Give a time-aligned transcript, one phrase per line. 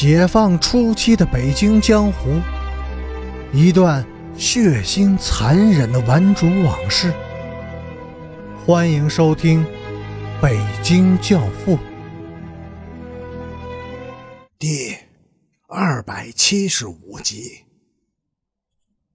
[0.00, 2.40] 解放初期的北京江湖，
[3.52, 7.12] 一段血腥残忍的顽主往事。
[8.64, 9.64] 欢迎收听
[10.40, 11.76] 《北京教父》
[14.56, 14.96] 第
[15.66, 17.64] 二百七十五集。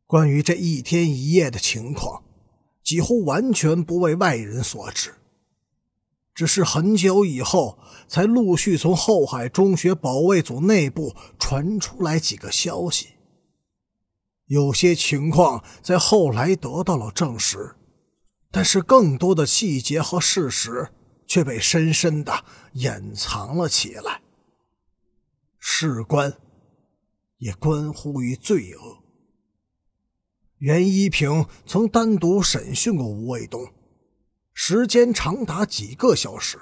[0.05, 2.23] 关于这一天一夜的情况，
[2.84, 5.13] 几乎完全不为外人所知。
[6.34, 7.78] 只是很久以后，
[8.08, 13.10] 才陆续从后海中学保卫组内部传出来几个消息。
[14.48, 17.76] 有些情况在后来得到了证实，
[18.52, 20.90] 但是更多的细节和事实
[21.26, 22.44] 却被深深的
[22.74, 24.22] 掩藏了起来。
[25.60, 26.36] 事关，
[27.38, 29.04] 也关乎于罪恶。
[30.58, 33.72] 袁一平曾单独审讯过吴卫东。
[34.66, 36.58] 时间长达几个小时，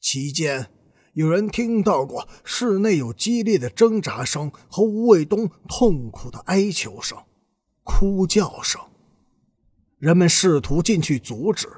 [0.00, 0.70] 期间
[1.14, 7.18] 有人听到过室内有激烈的挣扎声和吴卫东痛苦的哀求声、
[7.82, 8.80] 哭叫声。
[9.98, 11.68] 人们试图进去阻止，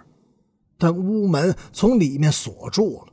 [0.76, 3.12] 但屋门从里面锁住了，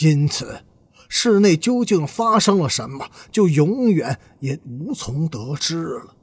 [0.00, 0.64] 因此
[1.08, 6.16] 室内究竟发生了什么，就永远也无从得知了。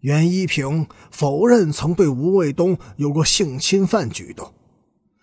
[0.00, 4.54] 袁一平否认曾对吴卫东有过性侵犯举动，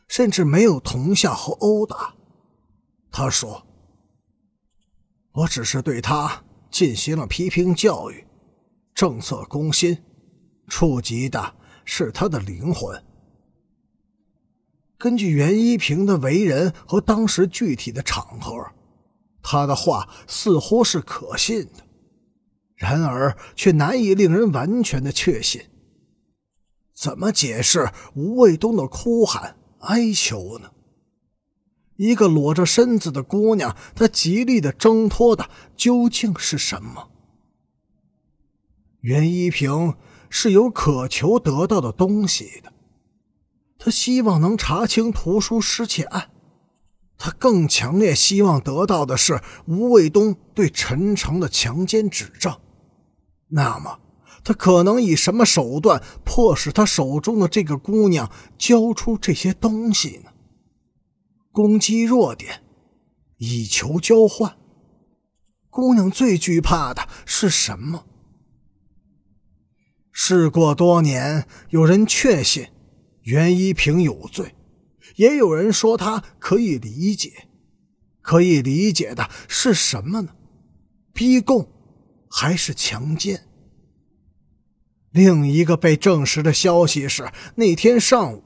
[0.08, 2.16] 甚至没有同下和殴打。
[3.12, 3.66] 他说
[5.32, 8.26] ：“我只是对他进行了批评教育，
[8.94, 10.04] 政策攻心，
[10.68, 13.04] 触及的是他的灵魂。”
[14.98, 18.72] 根据袁一平的为人和当时具体的场合，
[19.42, 21.86] 他的话似乎是可信的。
[22.76, 25.62] 然而，却难以令人完全的确信。
[26.94, 30.72] 怎么解释吴卫东的哭喊哀求呢？
[31.96, 37.10] 一个裸着身子的姑娘，她极力的挣脱的究竟是什么？
[39.02, 39.96] 袁一平
[40.30, 42.74] 是有渴求得到的东西的，
[43.78, 46.32] 他希望能查清图书失窃案，
[47.24, 52.60] 他更强烈希望得到的是吴卫东对陈诚的强奸指证。
[53.48, 54.02] 那么，
[54.44, 60.32] 他可能以什么手段迫使他手中的这个姑娘交出这些东西呢？
[61.54, 62.62] 攻击弱点，
[63.38, 64.58] 以求交换。
[65.70, 68.04] 姑娘最惧怕的是什么？
[70.12, 72.68] 事过多年，有人确信
[73.22, 74.54] 袁一平有罪，
[75.16, 77.48] 也有人说他可以理解。
[78.22, 80.30] 可以理解的是什么呢？
[81.14, 81.68] 逼供。
[82.36, 83.46] 还是强奸。
[85.12, 88.44] 另一个被证实的消息是，那天上午，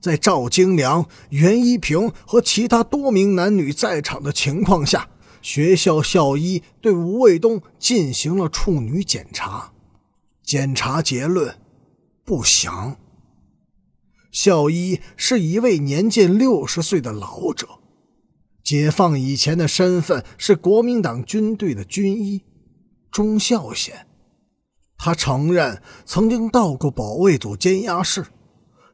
[0.00, 5.10] 在赵京良、袁一平和其他多名男女在场的情况下，
[5.40, 9.72] 学校校医对吴卫东进行了处女检查，
[10.42, 11.56] 检查结论
[12.24, 12.96] 不详。
[14.30, 17.66] 校医是一位年近六十岁的老者，
[18.62, 22.42] 解放以前的身份是国民党军队的军医。
[23.10, 24.06] 钟孝贤，
[24.96, 28.26] 他承认曾经到过保卫组监押室，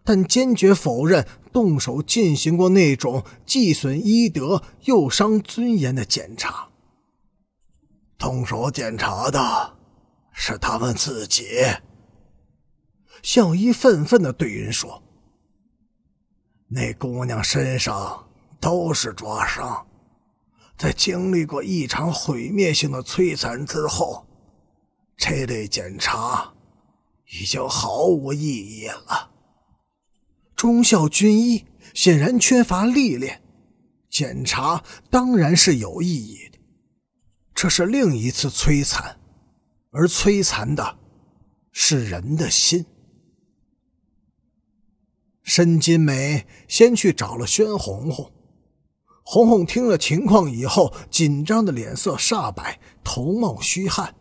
[0.03, 6.69] 但坚决否认动手进行过那种既损医德又伤尊严的检查。
[8.17, 9.77] 动手检查的
[10.33, 11.45] 是他们自己。
[13.23, 15.03] 校医愤愤的对人说
[16.69, 18.29] ：“那姑娘身上
[18.61, 19.87] 都是抓伤。”
[20.77, 24.27] 在经历过一场毁灭性的摧残之后，
[25.17, 26.53] 这类检查
[27.33, 29.31] 已经毫无意义了。
[30.55, 33.43] 中校军医显然缺乏历练，
[34.11, 36.59] 检查当然是有意义的。
[37.55, 39.19] 这是另一次摧残，
[39.93, 40.99] 而摧残的
[41.73, 42.85] 是人的心。
[45.47, 48.33] 申金梅先去找了宣红红。
[49.23, 54.17] 红红听了情况以后，紧张的脸色煞白，头冒虚汗。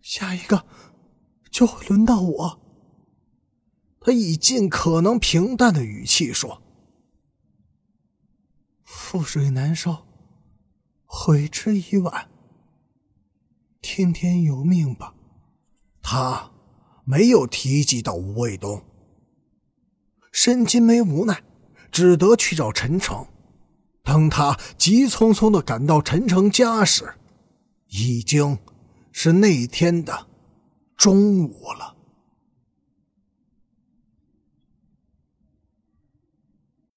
[0.00, 0.64] 下一个
[1.50, 2.60] 就会轮到我。
[4.00, 6.62] 他以尽可能平淡的语气说
[8.88, 10.06] ：“覆水难收，
[11.04, 12.30] 悔之已晚。
[13.82, 15.14] 听天由命吧。”
[16.00, 16.50] 他
[17.04, 18.82] 没有提及到吴卫东。
[20.32, 21.42] 申金梅无奈。
[21.92, 23.26] 只得去找陈诚。
[24.04, 27.14] 当他急匆匆地赶到陈诚家时，
[27.88, 28.56] 已经
[29.10, 30.28] 是那天的
[30.96, 31.89] 中午了。